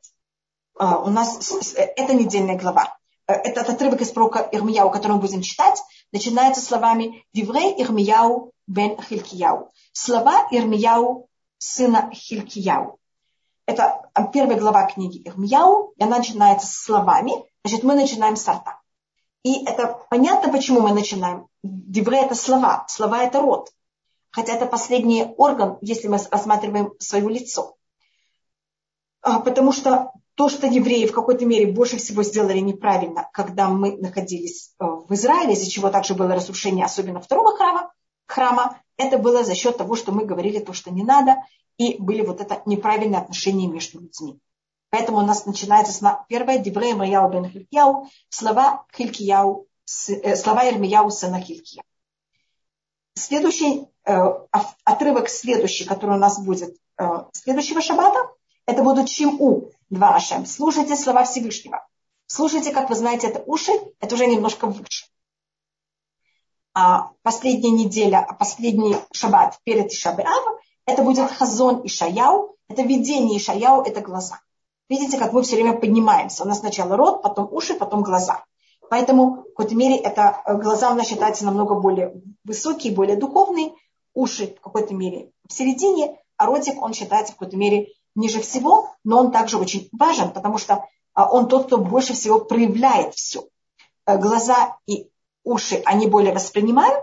[0.78, 2.96] А, у нас это недельная глава.
[3.26, 5.80] Э, этот отрывок из пророка Ирмияу, который мы будем читать,
[6.12, 9.70] начинается словами «Виврей Ирмияу бен Хилькияу».
[9.92, 12.98] Слова Ирмияу, сына Хилькияу.
[13.66, 17.32] Это первая глава книги Ирмияу, и она начинается словами.
[17.64, 18.78] Значит, мы начинаем с арта.
[19.44, 21.46] И это понятно, почему мы начинаем.
[21.62, 23.70] Девре– это слова, слова– это род.
[24.30, 27.76] Хотя это последний орган, если мы рассматриваем свое лицо.
[29.20, 33.96] А, потому что то, что евреи в какой-то мере больше всего сделали неправильно, когда мы
[33.96, 37.92] находились э, в Израиле, из-за чего также было разрушение, особенно второго храма,
[38.26, 41.36] храма, это было за счет того, что мы говорили то, что не надо,
[41.76, 44.38] и были вот это неправильные отношения между людьми.
[44.92, 49.66] Поэтому у нас начинается с первое Диврея Маяу бен Хилькияу, слова Хилькияу,
[50.08, 51.82] э, слова Ирмияу сына Хилькия.
[53.14, 54.12] Следующий э,
[54.84, 58.18] отрывок, следующий, который у нас будет э, следующего шаббата,
[58.66, 60.44] это будут Чиму, два Ашем.
[60.44, 61.88] Слушайте слова Всевышнего.
[62.26, 65.06] Слушайте, как вы знаете, это уши, это уже немножко выше.
[66.74, 73.42] А последняя неделя, последний шаббат перед Ишабеавом, это будет хазон и шаяу, это видение и
[73.42, 74.38] шаяу, это глаза.
[74.92, 76.42] Видите, как мы все время поднимаемся.
[76.42, 78.44] У нас сначала рот, потом уши, потом глаза.
[78.90, 83.72] Поэтому в какой-то мере это э, глаза у нас считаются намного более высокие, более духовные,
[84.12, 88.90] уши в какой-то мере в середине, а ротик он считается в какой-то мере ниже всего,
[89.02, 93.46] но он также очень важен, потому что а, он тот, кто больше всего проявляет все.
[94.04, 95.08] Э, глаза и
[95.42, 97.02] уши, они более воспринимают,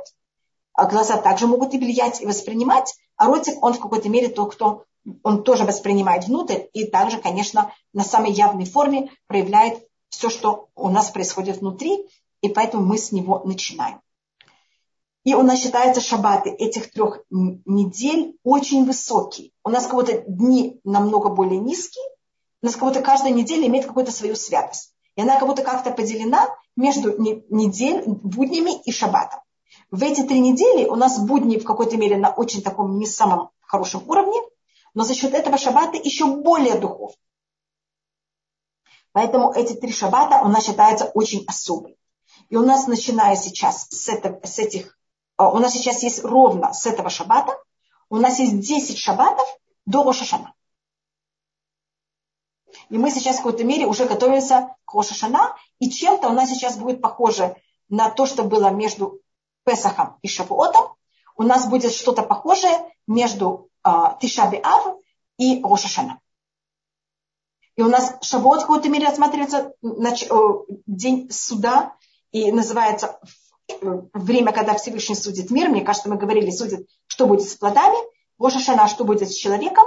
[0.74, 4.54] а глаза также могут и влиять, и воспринимать, а ротик, он в какой-то мере тот,
[4.54, 4.84] кто
[5.24, 10.90] он тоже воспринимает внутрь и также, конечно, на самой явной форме проявляет все, что у
[10.90, 12.06] нас происходит внутри,
[12.42, 14.02] и поэтому мы с него начинаем.
[15.24, 19.52] И у нас считается шаббаты этих трех недель очень высокие.
[19.64, 22.06] У нас как будто дни намного более низкие,
[22.62, 24.94] у нас как будто каждая неделя имеет какую-то свою святость.
[25.16, 29.42] И она как будто как-то поделена между недель, буднями и шаббатом.
[29.92, 33.50] В эти три недели у нас будни в какой-то мере на очень таком не самом
[33.62, 34.40] хорошем уровне,
[34.94, 37.18] но за счет этого шаббата еще более духовный.
[39.12, 41.98] Поэтому эти три шаббата у нас считаются очень особыми.
[42.50, 44.98] И у нас, начиная сейчас с, этого, с этих,
[45.38, 47.58] а, у нас сейчас есть ровно с этого шаббата,
[48.10, 49.48] у нас есть 10 шаббатов
[49.86, 50.54] до Рошашана.
[52.90, 56.78] И мы сейчас в какой-то мере уже готовимся к Рошашана, и чем-то у нас сейчас
[56.78, 57.56] будет похоже
[57.88, 59.20] на то, что было между
[59.64, 60.96] Песахом и Шавуотом,
[61.36, 64.98] у нас будет что-то похожее между а, Тишаби Ав
[65.38, 66.20] и Рошашана.
[67.76, 69.74] И у нас Шавуот в какой-то мере рассматривается
[70.86, 71.96] день суда
[72.32, 73.20] и называется
[73.82, 75.70] время, когда Всевышний судит мир.
[75.70, 77.98] Мне кажется, мы говорили, судит, что будет с плодами.
[78.38, 79.86] Рошашана, что будет с человеком.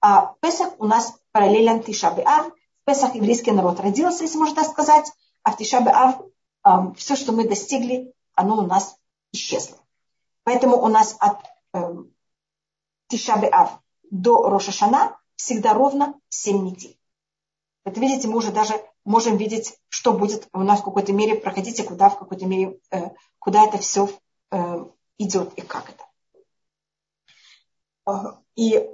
[0.00, 2.48] А Песах у нас параллелен Тишаби Ав.
[2.48, 5.10] В Песах еврейский народ родился, если можно так сказать.
[5.42, 6.20] А в Тишаби Ав
[6.96, 8.96] все, что мы достигли, оно у нас
[9.32, 9.78] исчезло.
[10.44, 11.38] Поэтому у нас от
[11.72, 11.94] э,
[13.12, 13.78] Тишабе Ав
[14.10, 16.98] до Рошашана всегда ровно 7 недель.
[17.84, 21.78] Это видите, мы уже даже можем видеть, что будет у нас в какой-то мере проходить
[21.78, 24.08] и куда в какой-то мере, э, куда это все
[24.50, 24.86] э,
[25.18, 26.04] идет и как это.
[28.54, 28.88] И э,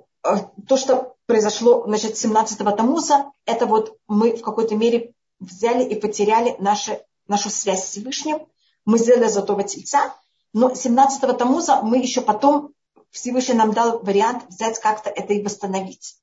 [0.67, 6.57] то, что произошло значит, 17-го Тамуза, это вот мы в какой-то мере взяли и потеряли
[6.59, 8.41] наши, нашу связь с Всевышним.
[8.85, 10.13] Мы сделали золотого тельца,
[10.53, 12.75] но 17-го Тамуза мы еще потом,
[13.11, 16.19] Всевышний нам дал вариант взять как-то это и восстановить.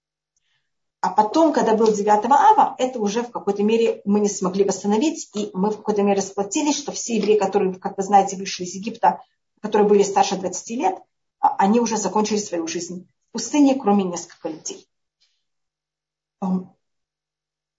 [1.01, 5.29] А потом, когда был 9 ава, это уже в какой-то мере мы не смогли восстановить,
[5.35, 8.73] и мы в какой-то мере сплотились, что все евреи, которые, как вы знаете, вышли из
[8.73, 9.21] Египта,
[9.61, 10.95] которые были старше 20 лет,
[11.39, 14.87] а, они уже закончили свою жизнь в пустыне, кроме нескольких людей.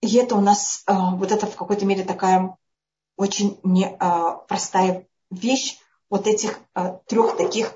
[0.03, 2.57] И это у нас, а, вот это в какой-то мере такая
[3.17, 7.75] очень непростая вещь, вот этих э, трех таких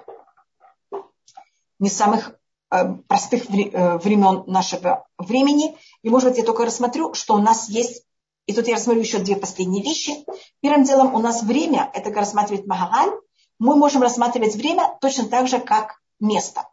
[1.81, 2.39] не самых
[2.71, 5.77] э, простых э, времен нашего времени.
[6.03, 8.05] И, может быть, я только рассмотрю, что у нас есть,
[8.47, 10.25] и тут я рассмотрю еще две последние вещи.
[10.61, 13.11] Первым делом у нас время, это рассматривает Магагаль,
[13.59, 16.69] мы можем рассматривать время точно так же, как место.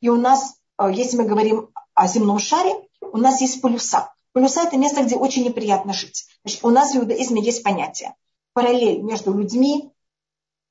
[0.00, 4.12] И у нас, если мы говорим о земном шаре, у нас есть полюса.
[4.32, 6.26] Полюса– это место, где очень неприятно жить.
[6.44, 8.14] Значит, у нас в иудаизме есть понятие
[8.52, 9.90] параллель между людьми,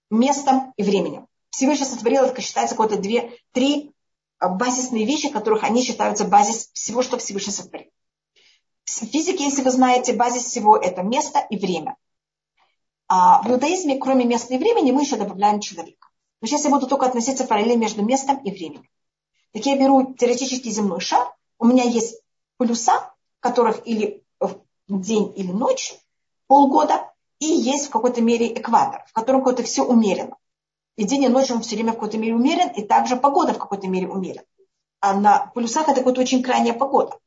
[0.10, 1.27] местом и временем.
[1.52, 3.94] Всевышний сотворил, это считается какое-то две, три
[4.40, 7.92] а, базисные вещи, которых они считаются базис всего, что Всевышний сотворил.
[8.86, 11.96] В физике, если вы знаете, базис всего это место и время.
[13.08, 16.08] А в иудаизме, кроме места и времени, мы еще добавляем человека.
[16.42, 18.90] Но сейчас я буду только относиться параллельно между местом и временем.
[19.54, 22.22] Так я беру теоретически земной шар, у меня есть
[22.58, 24.24] полюса, которых или
[24.88, 25.94] день или ночь,
[26.48, 30.38] полгода, и есть в какой-то мере экватор, в котором какое-то все умерено.
[30.97, 33.58] И день и ночь он все время в какой-то мере умерен, и также погода в
[33.58, 34.45] какой-то мере умерена.
[34.99, 37.17] А на полюсах это какая-то очень крайняя погода.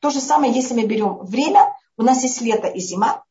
[0.00, 3.24] То же самое, если мы берем время, у нас есть лето и зима.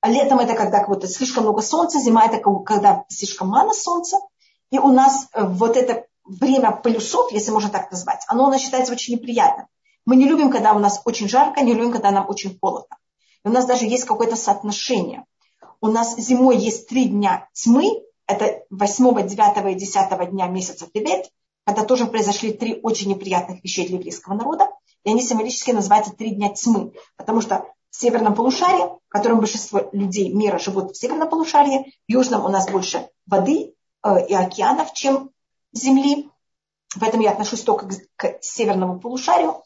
[0.00, 4.18] А летом это когда вот слишком много солнца, зима это когда слишком мало солнца.
[4.70, 8.60] И у нас э, вот это время полюсов, если можно так назвать, оно у нас
[8.60, 9.66] считается очень неприятным.
[10.04, 12.96] Мы не любим, когда у нас очень жарко, не любим, когда нам очень холодно.
[13.44, 15.24] И у нас даже есть какое-то соотношение.
[15.80, 21.30] У нас зимой есть три дня тьмы, это 8, 9 и 10 дня месяца Тибет,
[21.66, 24.68] когда тоже произошли три очень неприятных вещей для еврейского народа.
[25.04, 29.88] И они символически называются три дня тьмы, потому что в северном полушарии, в котором большинство
[29.92, 34.92] людей мира живут в северном полушарии, в южном у нас больше воды э, и океанов,
[34.94, 35.30] чем
[35.72, 36.30] земли.
[36.98, 39.62] Поэтому я отношусь только к северному полушарию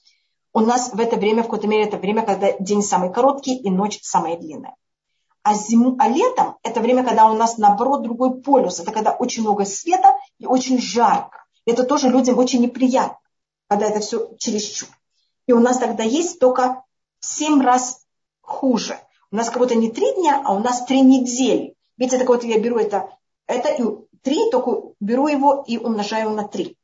[0.52, 3.70] у нас в это время, в какой-то мере, это время, когда день самый короткий и
[3.70, 4.74] ночь самая длинная.
[5.42, 8.80] А, зиму, а летом это время, когда у нас наоборот другой полюс.
[8.80, 11.44] Это когда очень много света и очень жарко.
[11.64, 13.18] Это тоже людям очень неприятно,
[13.68, 14.88] когда это все чересчур.
[15.46, 16.84] И у нас тогда есть только
[17.20, 18.04] в 7 раз
[18.40, 18.98] хуже.
[19.30, 21.74] У нас как будто не три дня, а у нас три недели.
[21.96, 23.10] Видите, так вот я беру это,
[23.46, 23.84] это и
[24.22, 26.76] три, только беру его и умножаю на три.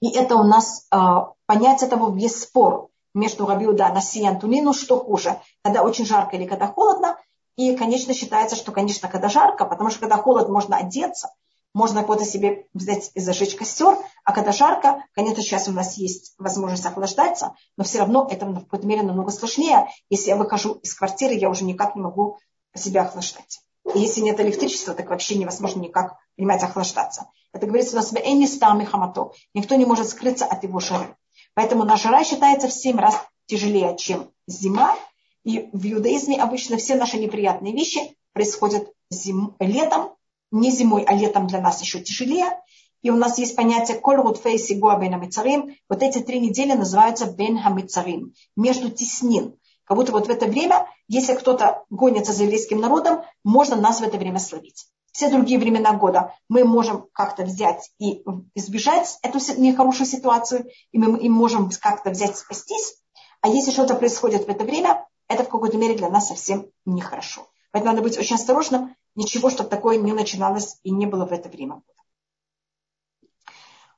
[0.00, 4.98] И это у нас а, понять этого без спор между Рабиуда, Наси и Антунину, что
[4.98, 7.18] хуже, когда очень жарко или когда холодно.
[7.56, 11.30] И, конечно, считается, что, конечно, когда жарко, потому что когда холод, можно одеться,
[11.74, 16.34] можно куда-то себе взять и зажечь костер, а когда жарко, конечно, сейчас у нас есть
[16.38, 19.88] возможность охлаждаться, но все равно это в какой-то мере намного сложнее.
[20.08, 22.38] Если я выхожу из квартиры, я уже никак не могу
[22.74, 23.60] себя охлаждать.
[23.94, 27.30] И если нет электричества, так вообще невозможно никак, понимаете, охлаждаться.
[27.52, 29.32] Это говорится у нас в Энни Стами Хамато.
[29.54, 31.16] Никто не может скрыться от его жары.
[31.58, 34.94] Поэтому наша жара считается в 7 раз тяжелее, чем зима.
[35.42, 37.98] И в иудаизме обычно все наши неприятные вещи
[38.32, 40.14] происходят зим, летом,
[40.52, 42.62] не зимой, а летом для нас еще тяжелее.
[43.02, 45.74] И у нас есть понятие коль рутфейси бен хамицарим.
[45.88, 49.56] Вот эти три недели называются бен хамицарим, между теснин.
[49.82, 54.04] Как будто вот в это время, если кто-то гонится за еврейским народом, можно нас в
[54.04, 60.06] это время словить все другие времена года мы можем как-то взять и избежать эту нехорошую
[60.06, 62.96] ситуацию, и мы им можем как-то взять спастись.
[63.40, 67.48] А если что-то происходит в это время, это в какой-то мере для нас совсем нехорошо.
[67.70, 71.48] Поэтому надо быть очень осторожным, ничего, чтобы такое не начиналось и не было в это
[71.48, 71.82] время.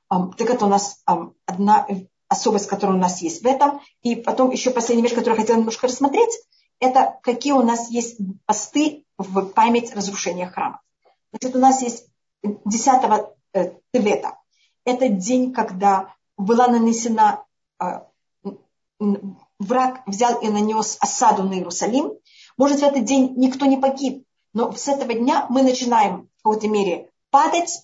[0.09, 1.87] Так это у нас одна
[2.27, 3.79] особость, которая у нас есть в этом.
[4.01, 6.31] И потом еще последняя вещь, которую я хотела немножко рассмотреть,
[6.79, 10.81] это какие у нас есть посты в память разрушения храма.
[11.31, 12.07] Значит, у нас есть
[12.43, 14.37] 10 э, Тевета.
[14.85, 17.45] Это день, когда была нанесена,
[17.79, 17.85] э,
[19.59, 22.13] враг взял и нанес осаду на Иерусалим.
[22.57, 26.67] Может, в этот день никто не погиб, но с этого дня мы начинаем в какой-то
[26.67, 27.83] мере падать,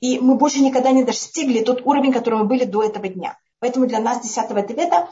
[0.00, 3.38] и мы больше никогда не достигли тот уровень, который мы были до этого дня.
[3.60, 5.10] Поэтому для нас 10 Тевета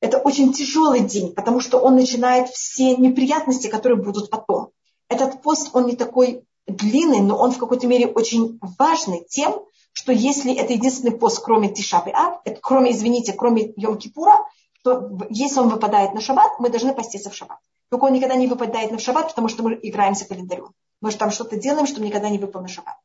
[0.00, 4.70] это очень тяжелый день, потому что он начинает все неприятности, которые будут потом.
[5.08, 9.62] Этот пост, он не такой длинный, но он в какой-то мере очень важный тем,
[9.92, 14.44] что если это единственный пост, кроме Тишабы Ав, это, кроме, извините, кроме Йом-Кипура,
[14.82, 17.58] то если он выпадает на шаббат, мы должны поститься в шаббат.
[17.90, 20.74] Только он никогда не выпадает на шаббат, потому что мы играемся календарем.
[21.00, 22.96] Мы же там что-то делаем, что никогда не выпал на шаббат.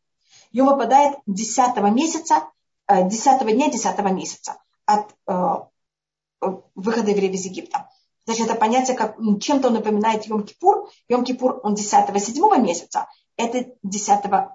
[0.54, 2.50] Он выпадает 10 месяца,
[2.90, 7.90] 10 э, дня 10 месяца от э, выхода евреев из Египта.
[8.26, 10.88] Значит, это понятие, как чем-то он напоминает Йом-Кипур.
[11.10, 13.08] Йом-Кипур, он 10-7 месяца,
[13.40, 14.52] это 10-10.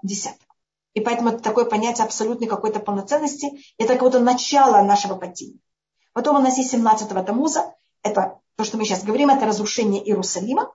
[0.92, 3.64] И поэтому это такое понятие абсолютной какой-то полноценности.
[3.78, 5.58] Это какое-то начало нашего падения.
[6.12, 7.74] Потом у нас есть 17-го Тамуза.
[8.02, 10.72] Это то, что мы сейчас говорим, это разрушение Иерусалима.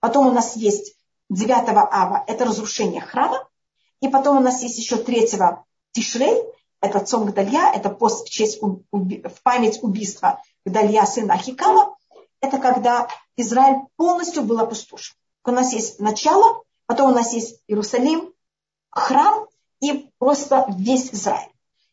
[0.00, 0.96] Потом у нас есть
[1.30, 3.48] 9 Ава, это разрушение храма.
[4.00, 5.28] И потом у нас есть еще 3
[5.92, 6.42] Тишрей,
[6.80, 11.96] это Цом Гдалья, это пост в, честь, в память убийства Гдалья, сына Ахикама.
[12.40, 15.16] Это когда Израиль полностью был опустошен.
[15.44, 18.32] У нас есть начало, потом у нас есть Иерусалим,
[18.90, 19.46] храм
[19.80, 21.50] и просто весь Израиль.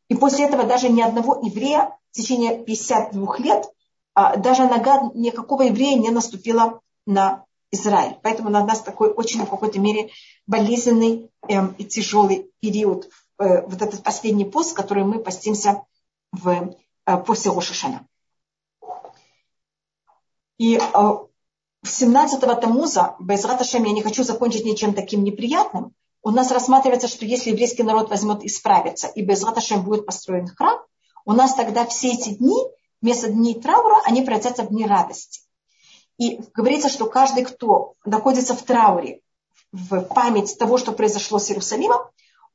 [0.09, 3.65] И после этого даже ни одного еврея в течение 52 лет,
[4.13, 8.17] а, даже нога никакого еврея не наступила на Израиль.
[8.21, 10.11] Поэтому на нас такой очень в какой-то мере
[10.45, 15.85] болезненный эм, и тяжелый период Э, вот этот последний пост, который мы постимся
[16.31, 16.75] в,
[17.05, 18.07] э, после Рошишана.
[20.57, 20.79] И э,
[21.87, 27.49] 17-го Тамуза, Раташем, я не хочу закончить ничем таким неприятным, у нас рассматривается, что если
[27.49, 30.79] еврейский народ возьмет и справится, и Раташем будет построен храм,
[31.25, 32.55] у нас тогда все эти дни,
[33.01, 35.41] вместо дней траура, они превратятся в дни радости.
[36.17, 39.21] И говорится, что каждый, кто находится в трауре,
[39.73, 41.99] в память того, что произошло с Иерусалимом,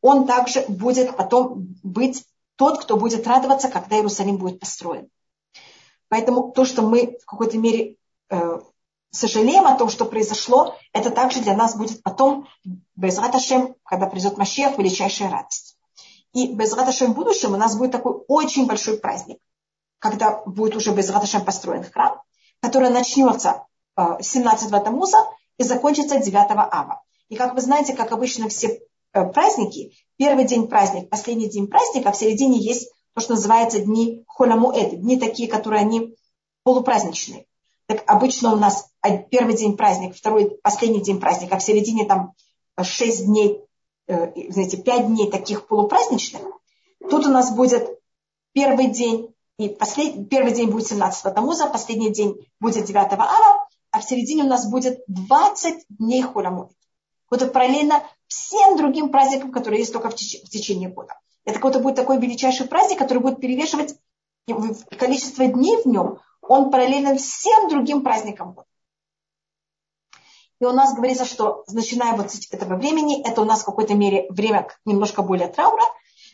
[0.01, 2.25] он также будет потом быть
[2.57, 5.09] тот, кто будет радоваться, когда Иерусалим будет построен.
[6.09, 7.97] Поэтому то, что мы в какой-то мере
[8.31, 8.61] э,
[9.11, 12.47] сожалеем о том, что произошло, это также для нас будет потом,
[12.97, 15.77] без Раташем, когда придет Машех, величайшая радость.
[16.33, 19.39] И без Раташем в будущем у нас будет такой очень большой праздник,
[19.99, 22.21] когда будет уже без Раташем построен храм,
[22.61, 23.65] который начнется
[23.97, 25.19] 17 го Тамуза
[25.57, 27.03] и закончится 9 Ава.
[27.29, 28.81] И как вы знаете, как обычно все
[29.13, 29.93] Э, праздники.
[30.17, 35.19] Первый день праздник, последний день праздника, в середине есть то, что называется дни холамуэд, дни
[35.19, 36.17] такие, которые они
[36.63, 37.47] полупраздничные.
[37.89, 38.91] Так обычно у нас
[39.31, 42.35] первый день праздник, второй, последний день праздника, а в середине там
[42.83, 43.65] шесть дней,
[44.09, 46.43] э, знаете, пять дней таких полупраздничных.
[47.09, 47.89] Тут у нас будет
[48.53, 50.29] первый день, и послед...
[50.29, 54.71] первый день будет 17 Тамуза, последний день будет 9 Ава, а в середине у нас
[54.71, 56.71] будет 20 дней холамуэд.
[57.31, 61.19] Вот параллельно всем другим праздникам, которые есть только в, теч- в течение года.
[61.47, 63.95] Это какой-то будет такой величайший праздник, который будет перевешивать
[64.99, 66.19] количество дней в нем,
[66.49, 68.67] он параллелен всем другим праздникам года.
[70.61, 73.95] И у нас говорится, что начиная вот с этого времени, это у нас в какой-то
[73.95, 75.85] мере время немножко более траура,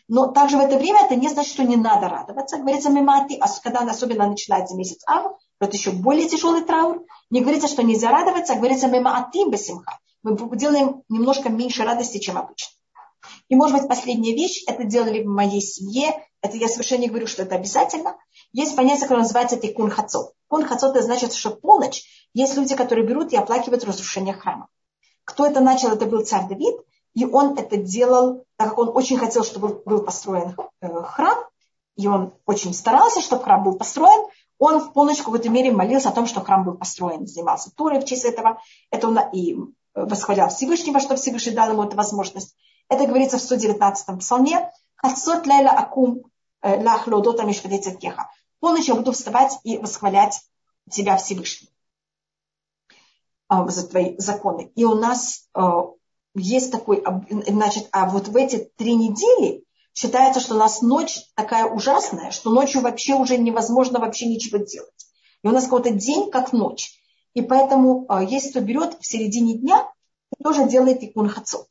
[0.07, 2.57] но также в это время это не значит, что не надо радоваться.
[2.57, 7.03] Говорится мимати, а когда особенно начинается месяц Ав, это еще более тяжелый траур.
[7.29, 12.37] Не говорится, что нельзя радоваться, а говорится мимати басимха мы делаем немножко меньше радости, чем
[12.37, 12.73] обычно.
[13.47, 17.27] И, может быть, последняя вещь, это делали в моей семье, это я совершенно не говорю,
[17.27, 18.17] что это обязательно.
[18.53, 20.33] Есть понятие, которое называется тикун хацот.
[20.47, 24.67] Кун хацот, это значит, что полночь есть люди, которые берут и оплакивают разрушение храма.
[25.23, 26.75] Кто это начал, это был царь Давид,
[27.13, 31.37] и он это делал, так как он очень хотел, чтобы был построен э, храм,
[31.95, 36.09] и он очень старался, чтобы храм был построен, он в полночь в какой-то мере молился
[36.09, 38.61] о том, что храм был построен, занимался турой в честь этого.
[38.89, 39.57] Это он и
[39.93, 42.55] восхвалял Всевышнего, что Всевышний дал ему эту возможность.
[42.89, 44.71] Это говорится в 119-м псалме.
[44.95, 46.23] Хасот лейла акум
[46.65, 48.29] э, лах лодота мишвадецекеха.
[48.59, 50.41] Полночь я буду вставать и восхвалять
[50.89, 51.69] тебя Всевышний
[53.47, 54.71] а, за твои законы.
[54.75, 55.61] И у нас э,
[56.33, 59.63] есть такой, значит, а вот в эти три недели
[59.93, 64.89] считается, что у нас ночь такая ужасная, что ночью вообще уже невозможно вообще ничего делать.
[65.43, 66.99] И у нас какой-то день как ночь.
[67.33, 69.91] И поэтому, если кто берет в середине дня,
[70.43, 71.67] тоже делает икун хацот.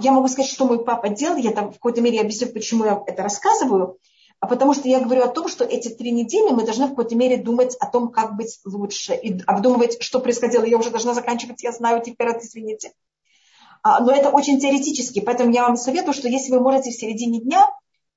[0.00, 3.02] я могу сказать, что мой папа делал, я там в какой-то мере объясню, почему я
[3.06, 3.98] это рассказываю,
[4.44, 7.16] а потому что я говорю о том, что эти три недели мы должны в какой-то
[7.16, 10.64] мере думать о том, как быть лучше, и обдумывать, что происходило.
[10.64, 12.92] Я уже должна заканчивать, я знаю, теперь извините.
[13.82, 17.40] А, но это очень теоретически, поэтому я вам советую, что если вы можете в середине
[17.40, 17.66] дня,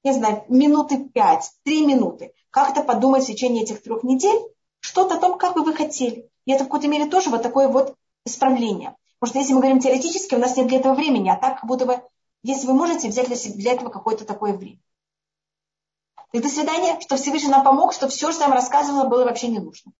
[0.03, 4.38] не знаю, минуты пять, три минуты, как-то подумать в течение этих трех недель
[4.82, 6.30] что-то о том, как бы вы хотели.
[6.43, 8.97] И это в какой-то мере тоже вот такое вот исправление.
[9.19, 11.69] Потому что если мы говорим теоретически, у нас нет для этого времени, а так как
[11.69, 12.01] будто бы,
[12.43, 14.82] если вы можете взять для, себя, для этого какое-то такое время.
[16.34, 19.47] И до свидания, что Всевышний нам помог, что все, что я вам рассказывала, было вообще
[19.47, 19.93] не нужно.